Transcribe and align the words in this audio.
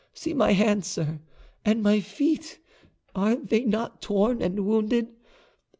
See 0.15 0.33
my 0.33 0.53
hands, 0.53 0.87
sir, 0.87 1.19
and 1.63 1.83
my 1.83 1.99
feet, 1.99 2.57
are 3.13 3.35
they 3.35 3.63
not 3.65 4.01
torn 4.01 4.41
and 4.41 4.65
wounded? 4.65 5.09